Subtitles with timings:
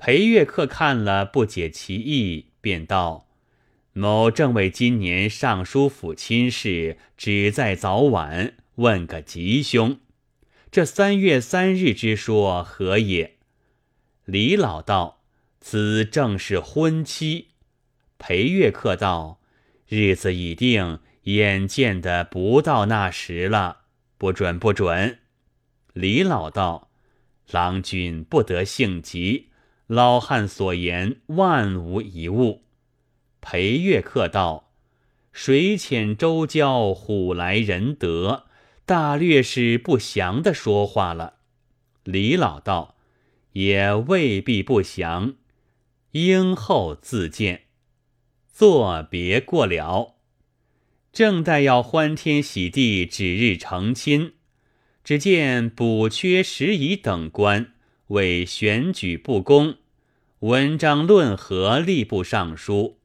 [0.00, 3.26] 裴月客看了，不解其意，便道
[3.92, 9.98] ：“某正为今年尚书府亲事，只在早晚，问个吉凶。
[10.70, 13.38] 这三月三日之说何也？”
[14.24, 15.24] 李老道
[15.60, 17.48] ：“此正是婚期。”
[18.18, 19.40] 裴月客道
[19.88, 23.78] ：“日子已定，眼见的不到那时了，
[24.16, 25.18] 不准不准。”
[25.92, 26.92] 李老道
[27.50, 29.47] ：“郎君不得性急。”
[29.88, 32.62] 老汉所言万无一误。
[33.40, 34.70] 裴月客道
[35.32, 38.44] ：“水浅舟交，虎来人得，
[38.84, 41.36] 大略是不祥的说话了。”
[42.04, 42.96] 李老道
[43.52, 45.36] ：“也未必不祥，
[46.10, 47.62] 应后自见。”
[48.52, 50.16] 作别过了，
[51.14, 54.34] 正待要欢天喜地指日成亲，
[55.02, 57.72] 只见补缺拾遗等官。
[58.08, 59.76] 为选举不公，
[60.40, 62.98] 文章论和吏部尚书，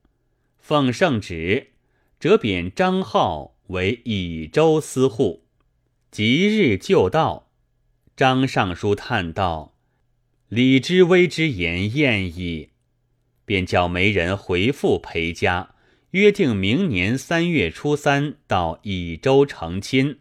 [0.59, 1.71] 奉圣旨，
[2.19, 5.43] 折贬张浩为益州司户。
[6.09, 7.49] 即日就到，
[8.15, 9.75] 张尚书叹道
[10.47, 12.69] ：“李之微之言厌矣。”
[13.43, 15.75] 便叫媒人回复裴家，
[16.11, 20.19] 约定明年三月初三到益州成亲，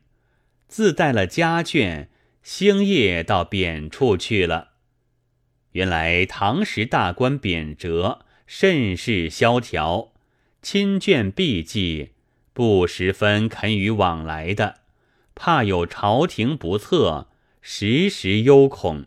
[0.67, 2.09] 自带了家眷，
[2.43, 4.72] 星夜到贬处去了。
[5.73, 10.12] 原来唐时大官贬谪，甚是萧条，
[10.61, 12.11] 亲眷避忌，
[12.53, 14.81] 不十分肯与往来的，
[15.34, 17.28] 怕有朝廷不测，
[17.61, 19.06] 时时忧恐。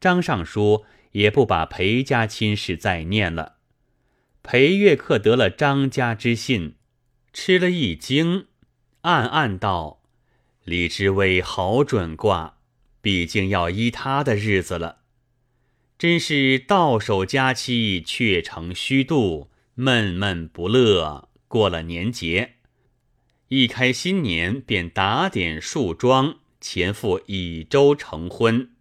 [0.00, 3.56] 张尚书也不把裴家亲事再念了。
[4.42, 6.76] 裴月客得了张家之信，
[7.32, 8.46] 吃了一惊，
[9.00, 10.02] 暗暗道
[10.62, 12.58] ：“李知微好准卦，
[13.00, 14.98] 毕竟要依他的日子了。”
[15.98, 21.30] 真是到手佳期却成虚度，闷闷不乐。
[21.48, 22.56] 过了年节，
[23.48, 28.72] 一开新年便打点树桩，前赴益州成婚。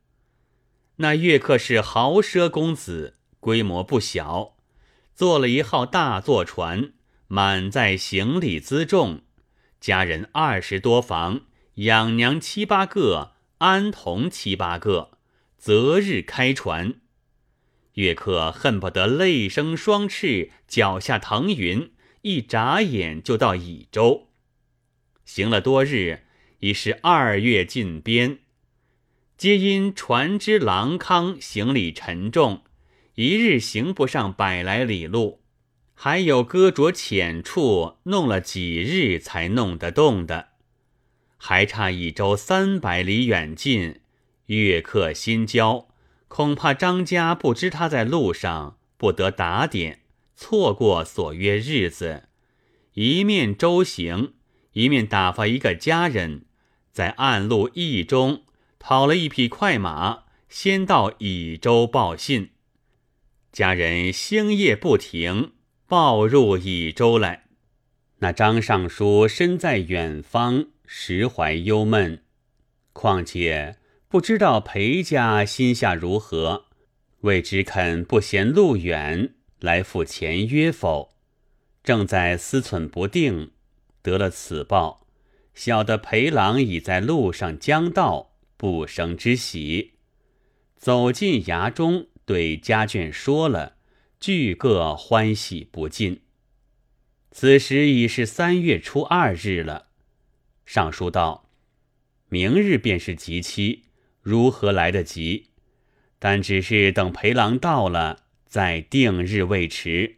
[0.97, 4.57] 那岳客是豪奢公子，规模不小，
[5.13, 6.91] 做了一号大坐船，
[7.27, 9.21] 满载行李辎重，
[9.79, 11.41] 家人二十多房，
[11.75, 15.11] 养娘七八个，安童七八个，
[15.57, 16.95] 择日开船。
[17.95, 21.91] 岳客恨不得泪生双翅，脚下腾云，
[22.21, 24.29] 一眨眼就到益州。
[25.23, 26.23] 行了多日，
[26.59, 28.39] 已是二月近边，
[29.37, 32.63] 皆因船只狼康，行李沉重，
[33.15, 35.41] 一日行不上百来里路，
[35.93, 40.49] 还有搁着浅处，弄了几日才弄得动的，
[41.37, 44.01] 还差益州三百里远近，
[44.47, 45.87] 岳客心焦。
[46.27, 50.01] 恐怕张家不知他在路上，不得打点，
[50.35, 52.29] 错过所约日子。
[52.93, 54.33] 一面周行，
[54.73, 56.45] 一面打发一个家人，
[56.91, 58.43] 在暗路驿中
[58.79, 62.51] 讨了一匹快马，先到益州报信。
[63.51, 65.53] 家人星夜不停，
[65.87, 67.43] 报入益州来。
[68.19, 72.23] 那张尚书身在远方，实怀忧闷，
[72.91, 73.77] 况且。
[74.15, 76.67] 不知道裴家心下如何，
[77.19, 81.17] 未知肯不嫌路远来赴前约否？
[81.83, 83.51] 正在思忖不定，
[84.01, 85.05] 得了此报，
[85.53, 89.95] 晓得裴郎已在路上将到，不生之喜。
[90.77, 93.75] 走进衙中，对家眷说了，
[94.21, 96.21] 俱各欢喜不尽。
[97.31, 99.87] 此时已是三月初二日了。
[100.65, 101.49] 尚书道
[102.29, 103.81] ：“明日便是吉期。”
[104.25, 105.51] 如何来得及？
[106.17, 110.15] 但只是等裴郎到了，再定日未迟。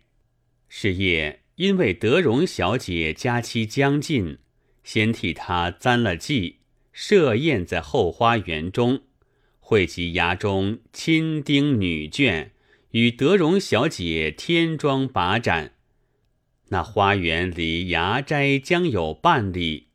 [0.69, 4.37] 是夜，因为德荣小姐佳期将近，
[4.81, 6.55] 先替她簪了髻，
[6.93, 9.01] 设宴在后花园中，
[9.59, 12.51] 汇集衙中亲丁女眷，
[12.91, 15.73] 与德荣小姐添妆把盏。
[16.69, 19.87] 那花园离衙斋将有半里，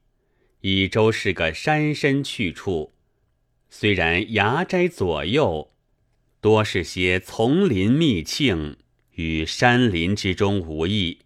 [0.61, 2.93] 以周是个山深去处。
[3.75, 5.73] 虽然崖斋左右
[6.43, 8.77] 多是些丛林密庆，
[9.13, 11.21] 与山林之中无异，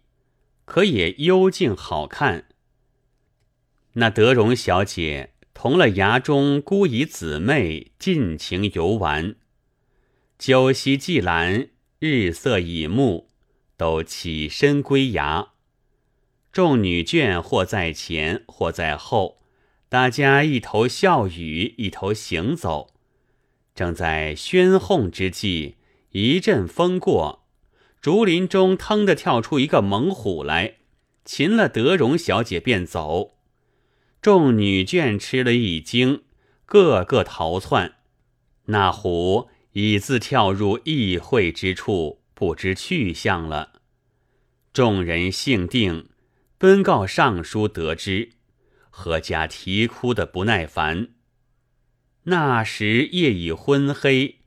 [0.63, 2.45] 可也幽静好看。
[3.95, 9.35] 那德荣小姐同了崖中姑姨姊妹尽情游玩，
[10.39, 11.67] 酒席既阑，
[11.99, 13.27] 日色已暮，
[13.75, 15.49] 都起身归崖。
[16.53, 19.36] 众女眷或在前，或在后。
[19.89, 22.93] 大家一头笑语，一头行走，
[23.73, 25.75] 正在喧哄之际，
[26.11, 27.47] 一阵风过，
[28.01, 30.75] 竹林中腾的跳出一个猛虎来，
[31.23, 33.37] 擒了德容小姐便走。
[34.21, 36.23] 众女眷吃了一惊，
[36.65, 37.93] 个个逃窜。
[38.65, 43.79] 那虎已自跳入议会之处，不知去向了。
[44.73, 46.09] 众人幸定，
[46.57, 48.31] 奔告尚书，得知，
[48.99, 51.09] 何家啼哭的不耐烦。
[52.23, 54.39] 那时夜已昏黑，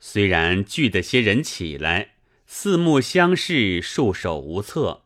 [0.00, 2.14] 虽然聚得些人起来，
[2.46, 5.02] 四目相视，束手无策，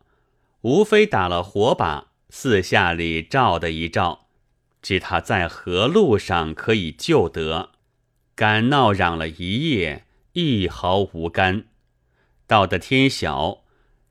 [0.61, 4.27] 无非打了火把，四下里照的一照，
[4.81, 7.71] 知他在何路上可以救得，
[8.33, 11.65] 敢闹嚷了一夜，一毫无干。
[12.47, 13.65] 到的天晓，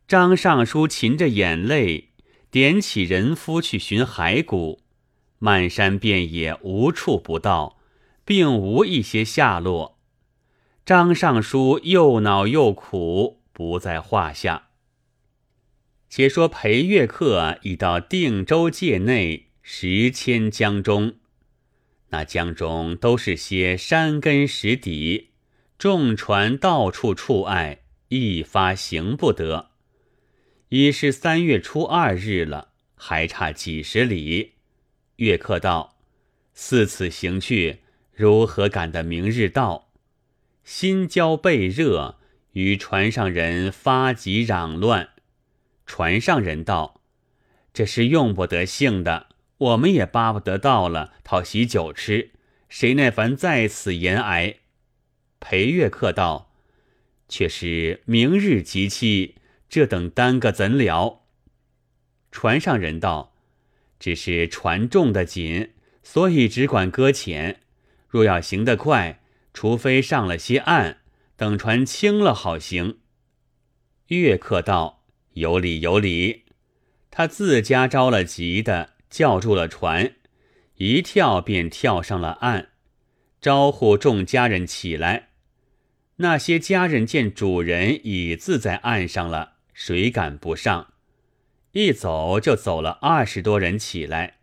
[0.07, 2.11] 张尚书噙着眼泪，
[2.51, 4.82] 点起人夫去寻骸骨，
[5.43, 7.81] 漫山遍野无处不到。
[8.25, 9.99] 并无一些下落，
[10.87, 14.69] 张尚书又恼又苦，不在话下。
[16.09, 21.15] 且说裴月客已到定州界内十千江中，
[22.11, 25.31] 那江中都是些山根石底，
[25.77, 29.71] 众船到处触碍，一发行不得。
[30.69, 34.53] 已是三月初二日了，还差几十里。
[35.23, 35.97] 月客道
[36.55, 37.81] ：“似此行去。”
[38.15, 39.89] 如何赶得明日到？
[40.65, 42.19] 心焦背热，
[42.53, 45.09] 与船上人发急嚷乱。
[45.87, 47.01] 船上人道
[47.73, 52.33] ：“这是用不得性的，我们也巴不得到了讨喜酒吃，
[52.69, 54.57] 谁耐烦在此延挨？”
[55.41, 56.53] 裴月客道
[57.29, 59.37] ：“却是明日即期，
[59.71, 61.23] 这等耽搁怎了？”
[62.31, 63.32] 船上人道
[64.03, 65.71] ：“只是船重的紧，
[66.03, 67.61] 所以只管搁浅。”
[68.11, 69.23] 若要行得快，
[69.55, 70.99] 除非上了些岸，
[71.37, 72.99] 等船轻了好行。
[74.09, 75.05] 岳客道
[75.35, 76.47] ：“有理有理。”
[77.13, 80.17] 他自家着了急的，叫住了船，
[80.79, 82.71] 一跳便跳上了岸，
[83.41, 85.29] 招呼众家人起来。
[86.17, 90.92] 那些家人见主人已自在岸上了，谁敢不上？
[91.73, 94.41] 一走就走了二十多人起来，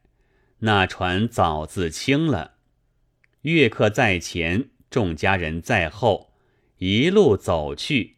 [0.59, 2.55] 那船早自轻了。
[3.43, 6.33] 岳客在前，众家人在后，
[6.77, 8.15] 一路走去。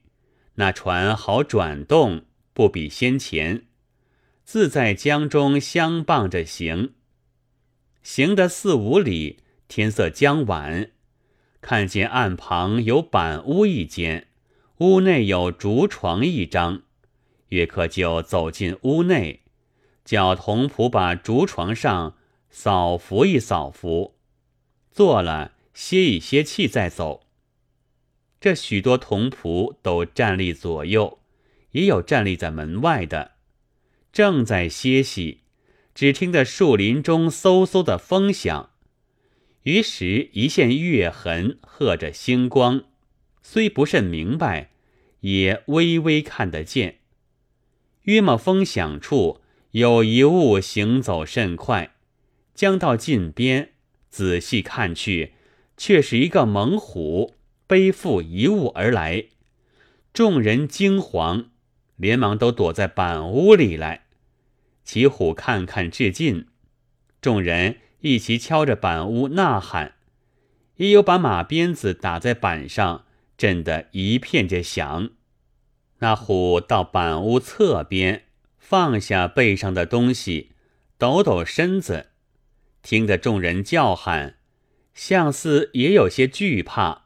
[0.55, 3.65] 那船好转动，不比先前。
[4.45, 6.93] 自在江中相傍着行，
[8.01, 10.91] 行得四五里，天色将晚，
[11.59, 14.27] 看见岸旁有板屋一间，
[14.77, 16.83] 屋内有竹床一张。
[17.51, 19.41] 约克就走进屋内，
[20.03, 22.17] 叫童仆把竹床上
[22.49, 24.15] 扫拂一扫拂。
[24.91, 27.27] 坐了歇一歇气再走。
[28.39, 31.19] 这许多童仆都站立左右，
[31.71, 33.33] 也有站立在门外的，
[34.11, 35.41] 正在歇息。
[35.93, 38.71] 只听得树林中嗖嗖的风响，
[39.63, 42.85] 于是一线月痕和着星光，
[43.43, 44.71] 虽不甚明白，
[45.19, 47.00] 也微微看得见。
[48.03, 51.91] 约么风响处有一物行走甚快，
[52.53, 53.69] 将到近边。
[54.09, 55.33] 仔细看去，
[55.77, 59.27] 却是一个猛虎背负一物而来，
[60.11, 61.45] 众人惊惶，
[61.95, 64.03] 连忙都躲在板屋里来。
[64.83, 66.47] 骑虎看看至近，
[67.21, 69.93] 众人一齐敲着板屋呐喊，
[70.75, 73.05] 也有把马鞭子打在板上，
[73.37, 75.11] 震得一片着响。
[76.01, 78.23] 那虎到板屋侧边，
[78.57, 80.51] 放下背上的东西，
[80.97, 82.07] 抖抖身子。
[82.81, 84.37] 听得众人叫喊，
[84.95, 87.03] 相似也有些惧怕，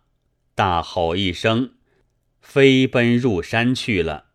[0.56, 1.74] 大吼一声，
[2.40, 4.28] 飞奔入山去了。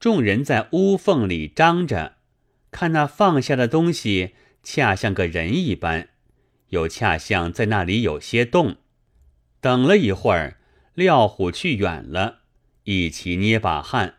[0.00, 2.16] 众人在屋缝里张着，
[2.72, 4.34] 看那放下的东西，
[4.64, 6.08] 恰像个人一般，
[6.70, 8.78] 又恰像在那里有些动。
[9.60, 10.58] 等了一会儿，
[10.94, 12.39] 廖虎去远了，
[12.84, 14.14] 一起捏把汗，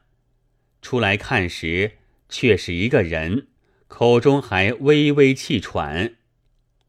[0.82, 1.94] 出来看时，
[2.30, 3.48] 却是一个人，
[3.88, 6.16] 口中还微微气喘。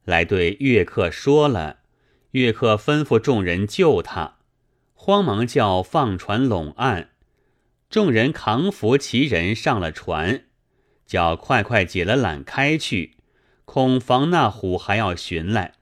[0.04, 1.78] 来对岳客说了，
[2.32, 4.38] 岳客吩咐众人救他，
[4.94, 7.10] 慌忙叫放船拢岸，
[7.88, 10.44] 众人扛扶其人上了船，
[11.06, 13.16] 叫快快解了缆开去，
[13.64, 15.74] 恐防那虎还要寻来。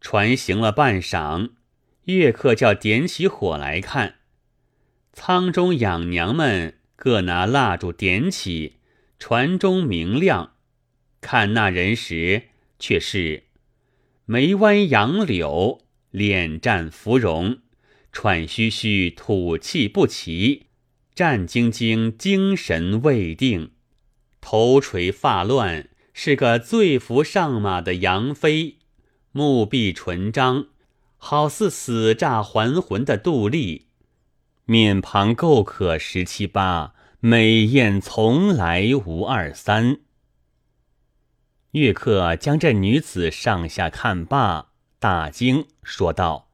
[0.00, 1.50] 船行了半晌，
[2.04, 4.17] 岳客叫点起火来看，
[5.20, 8.76] 舱中养娘们各拿蜡烛点起，
[9.18, 10.52] 船中明亮，
[11.20, 12.44] 看那人时。
[12.78, 13.42] 却是
[14.26, 15.80] 眉弯杨柳，
[16.12, 17.58] 脸绽芙蓉，
[18.12, 20.66] 喘吁吁，吐气不齐，
[21.16, 23.72] 战兢兢，精神未定，
[24.40, 28.76] 头垂发乱，是个醉扶上马的杨妃，
[29.32, 30.68] 目闭唇张，
[31.16, 33.87] 好似死诈还魂的杜丽，
[34.70, 40.00] 面庞够可十七八，美艳从来无二三。
[41.70, 44.66] 乐客将这女子上下看罢，
[44.98, 46.50] 大惊，说道：“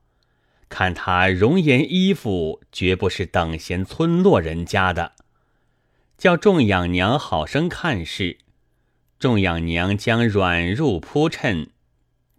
[0.71, 5.14] 看她容颜衣服，绝不是等闲村落人家的。”
[6.16, 8.38] 叫众养娘好生看视。
[9.18, 11.71] 众养娘将软褥铺衬，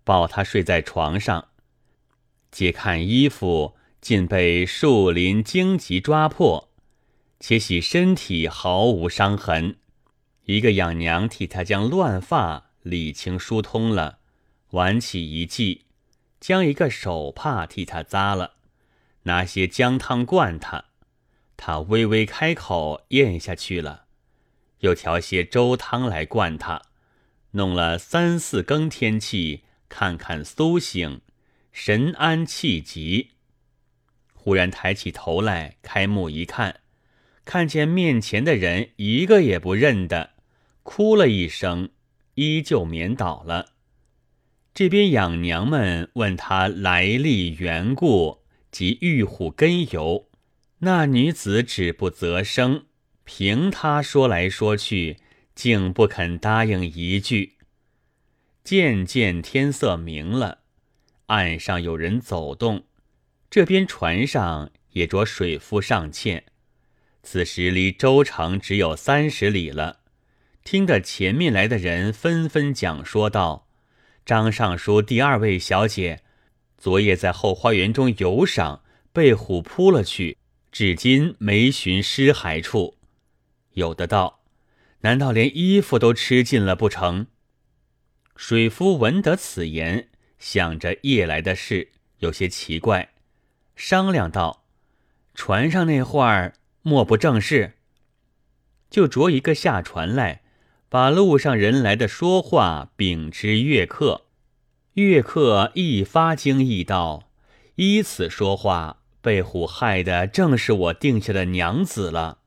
[0.06, 1.50] 抱她睡在床上，
[2.50, 3.75] 皆看衣服
[4.06, 6.70] 尽被树林荆棘抓破，
[7.40, 9.78] 且喜身体毫无伤痕。
[10.44, 12.70] 一个养娘替他将乱发。
[12.84, 14.20] 理清疏通了，
[14.74, 15.82] 挽起一髻，
[16.40, 18.54] 将一个手帕替他扎了，
[19.24, 20.86] 拿些姜汤灌他，
[21.58, 24.06] 他微微开口咽下去了，
[24.82, 26.84] 又调些粥汤来灌他，
[27.54, 31.22] 弄了三四更天气，看看苏醒，
[31.72, 33.32] 神安气急。
[34.46, 36.82] 忽然抬起头来，开目一看，
[37.46, 40.34] 看见面前的人一个也不认得，
[40.84, 41.90] 哭了一声。
[42.36, 43.70] 依旧眠倒了。
[44.72, 50.30] 这边养娘们问他来历缘故及玉虎根由，
[50.80, 52.86] 那女子止不择声，
[53.24, 55.18] 凭他说来说去，
[55.56, 57.58] 竟不肯答应一句。
[58.64, 60.60] 渐渐天色明了，
[61.28, 62.84] 岸上有人走动，
[63.56, 66.44] 这边船上也着水夫上欠。
[67.24, 70.02] 此时离州城只有三十里了。
[70.66, 73.70] 听得前面来的人纷纷讲说道
[74.26, 76.22] ：“张尚书第二位小姐，
[76.78, 78.84] 昨夜在后花园中游赏，
[79.14, 80.38] 被虎扑了去，
[80.70, 82.98] 至今没寻尸骸处。”
[83.76, 84.44] 有的道
[85.00, 87.28] ：“难道连衣服都吃尽了不成？”
[88.36, 90.10] 水夫闻得此言，
[90.40, 93.12] 想着夜来的事，有些奇怪，
[93.76, 94.64] 商量道
[95.36, 97.74] ：“船上那会儿莫不正是？”
[98.90, 100.42] 就着一个下船来。
[100.88, 104.28] 把路上人来的说话禀知岳客，
[104.94, 107.28] 岳客一发惊异道
[107.76, 112.38] ：“依此说话，被虎害的正是我定下的娘子了。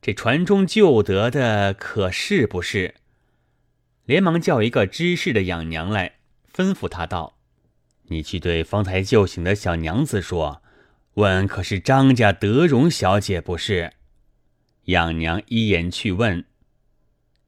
[0.00, 2.94] 这船中救得的可是不是？”
[4.06, 6.14] 连忙叫一个知事的养娘来，
[6.50, 7.36] 吩咐他道
[8.08, 10.62] ：“你去对方才救醒的小娘子说，
[11.18, 13.92] 问可是张家德荣小姐不是？”
[14.86, 16.44] 养娘一言去问。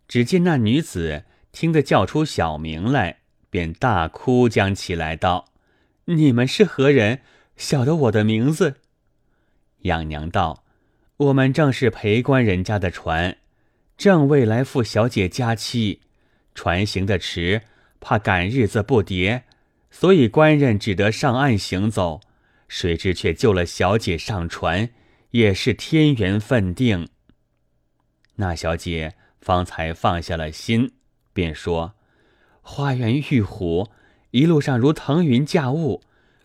[0.09, 5.53] 只见那女子听得叫出小名来，便大哭将起来，道
[6.07, 7.21] ：“你们是何人？
[7.57, 8.81] 晓得我的名字？”
[9.83, 10.65] 养娘道
[11.17, 13.37] ：“我们正是陪官人家的船，
[13.97, 16.01] 正未来赴小姐佳期，
[16.57, 17.63] 船行的迟，
[18.01, 19.43] 怕赶日子不迭，
[19.93, 22.21] 所以官人只得上岸行走。
[22.71, 24.89] 谁知却救了小姐上船，
[25.33, 27.09] 也是天缘分定。
[28.37, 30.93] 那小姐。”方才放下了心，
[31.33, 31.95] 便说
[32.61, 33.89] ：“花园玉虎
[34.33, 36.03] 一路上如腾云驾雾，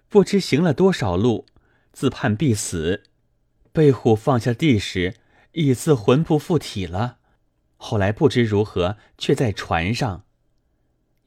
[0.07, 1.45] 不知行了多少路，
[1.91, 3.03] 自判必死。
[3.73, 5.15] 被虎放下地时，
[5.51, 7.17] 已自魂不附体了。
[7.75, 10.23] 后来不知如何，却在船上。”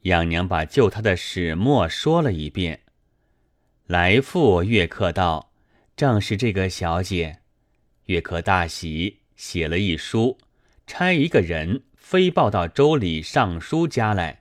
[0.09, 2.81] 养娘把救他的始末说了一遍。
[3.89, 5.51] 来复岳客道
[5.97, 7.39] ：“正是这个小姐。”
[8.05, 10.37] 岳客大喜，写了一书。
[10.85, 14.37] 差一个人飞报到州里尚书家来，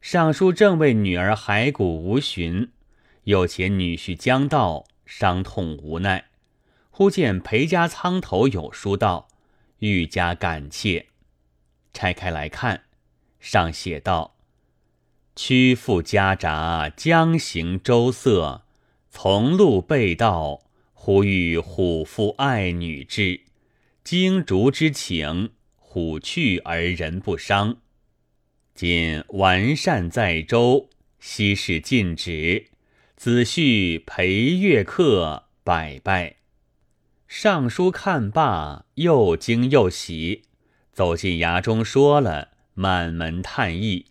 [0.00, 2.70] 尚书正为女儿骸骨无寻，
[3.24, 6.24] 又且女婿将到，伤痛无奈。
[6.88, 9.28] 忽见裴家仓头有书到，
[9.80, 11.08] 愈加感切。
[11.92, 12.84] 拆开来看，
[13.38, 14.33] 上写道
[15.36, 18.62] ：“屈父家宅将行周色，
[19.10, 20.60] 从路被盗，
[20.92, 23.40] 忽遇虎父爱女至，
[24.04, 27.78] 惊竹之情，虎去而人不伤。
[28.76, 30.88] 今完善在周，
[31.18, 32.66] 昔事尽止，
[33.16, 36.36] 子婿陪月客拜拜。
[37.26, 40.42] 尚书看罢，又惊又喜，
[40.92, 44.06] 走进衙中说了，满门叹意。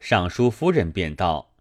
[0.00, 1.52] 尚书夫人便道：“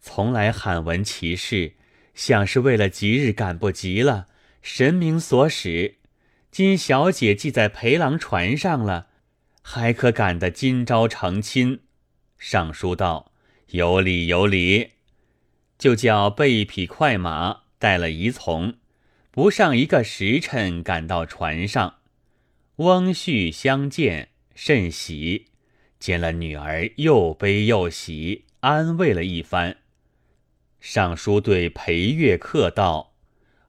[0.00, 1.74] 从来罕闻其事，
[2.14, 4.26] 想是为了吉日赶不及了，
[4.62, 5.96] 神明所使。”
[6.50, 9.08] 今小姐既在陪郎船上了，
[9.60, 11.80] 还可赶得今朝成亲。
[12.38, 13.32] 尚书道
[13.72, 14.92] ：“有理有理。”
[15.78, 18.74] 就叫备匹快马，带了仪从，
[19.30, 21.96] 不上一个时辰赶到船上。
[22.76, 25.48] 翁婿相见甚喜，
[25.98, 29.78] 见了女儿又悲又喜，安慰了一番。
[30.80, 33.14] 尚书对裴月客道：“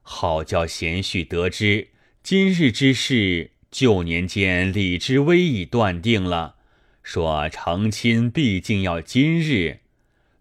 [0.02, 1.88] 好叫贤婿得知，
[2.22, 6.56] 今日之事，旧年间李之微已断定了，
[7.02, 9.80] 说成亲毕竟要今日。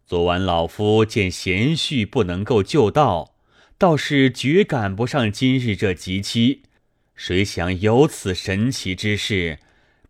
[0.05, 3.33] 昨晚老夫见贤婿不能够就到，
[3.77, 6.63] 倒是绝赶不上今日这吉期。
[7.15, 9.59] 谁想有此神奇之事，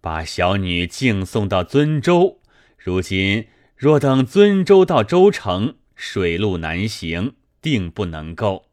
[0.01, 2.39] 把小女敬送到尊州。
[2.77, 8.65] 如今若等尊州到州城，水路难行，定不能够。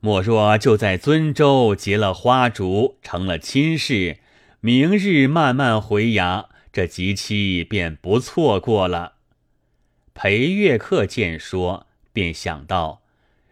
[0.00, 4.18] 莫若就在尊州结了花烛，成了亲事，
[4.60, 9.14] 明日慢慢回衙，这吉期便不错过了。”
[10.12, 13.02] 裴月客见说，便想到：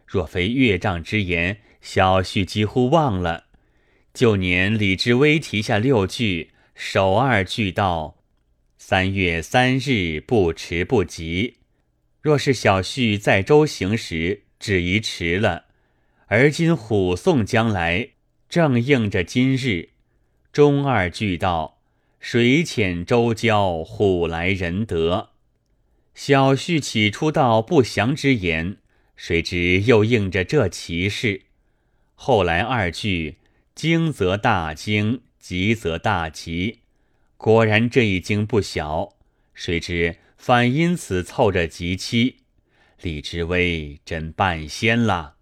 [0.07, 3.45] 若非岳丈之言，小婿几乎忘了。
[4.14, 8.23] 旧年李之微题下六句，首二句道
[8.79, 11.59] ：“三月三日不迟不急。”
[12.21, 15.67] 若是小婿在周行时，只宜迟了。
[16.26, 18.11] 而今虎送将来，
[18.49, 19.91] 正应着今日。
[20.52, 21.81] 中二句道
[22.21, 25.31] ：“水浅舟交，虎来人得。”
[26.14, 28.76] 小婿起初道不祥之言，
[29.17, 31.43] 谁知又应着这奇事。
[32.14, 33.38] 后来二句
[33.75, 36.83] 惊则大惊，急则大吉，
[37.37, 39.17] 果然这一惊不小。
[39.53, 42.37] 谁知反因此凑着吉期，
[43.01, 45.35] 李之微真半仙了。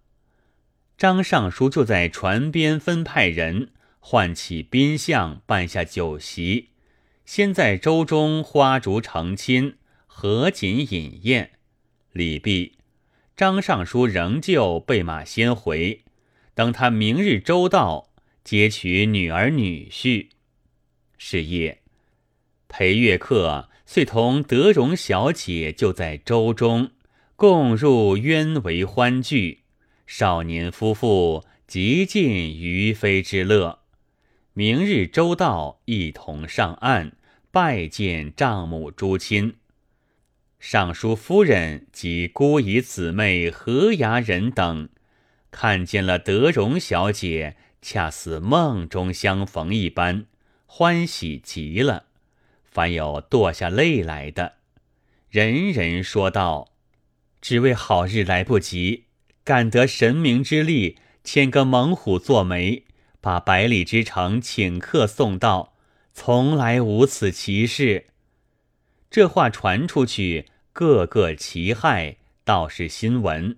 [0.97, 6.69] 张尚书就在船边分派人唤起宾相办下酒席，
[7.23, 9.75] 先在舟中花烛成亲。
[10.07, 11.51] 合锦饮宴，
[12.11, 12.77] 礼毕，
[13.35, 16.03] 张尚书仍旧备马先回，
[16.53, 18.10] 等他明日周到，
[18.43, 20.27] 接娶女儿女婿。
[21.17, 21.81] 是夜，
[22.67, 26.91] 裴月客遂同德荣小姐就在舟中，
[27.35, 29.59] 共入鸢为欢聚，
[30.07, 33.79] 少年夫妇极尽于飞之乐。
[34.53, 37.15] 明日周到，一同上岸
[37.51, 39.55] 拜见丈母诸亲。
[40.59, 44.89] 尚书夫人及姑姨姊妹、何牙人等，
[45.49, 50.25] 看见了德荣小姐，恰似梦中相逢一般，
[50.65, 52.05] 欢喜极了。
[52.63, 54.53] 凡有堕下泪来的，
[55.29, 56.71] 人人说道
[57.41, 59.05] ：“只为好日来不及，
[59.43, 62.85] 感得神明之力，牵个猛虎做媒，
[63.19, 65.73] 把百里之城请客送到，
[66.13, 68.07] 从来无此奇事。”
[69.11, 70.47] 这话传出去。
[70.73, 72.15] 个个奇害，
[72.45, 73.57] 倒是新闻。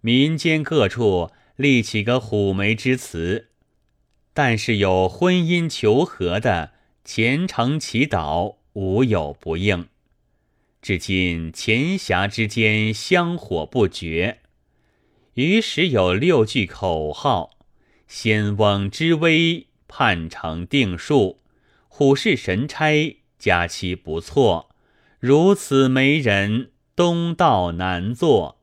[0.00, 3.48] 民间各处立起个虎眉之词，
[4.32, 6.72] 但是有婚姻求和的，
[7.04, 9.86] 虔诚祈祷，无有不应。
[10.80, 14.40] 至今钱匣之间香火不绝，
[15.34, 17.50] 于是有六句口号：
[18.08, 21.38] 仙翁之威，判成定数；
[21.88, 24.70] 虎视神差，佳期不错。
[25.20, 28.61] 如此媒人，东道难做。